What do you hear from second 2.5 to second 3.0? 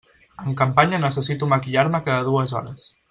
hores.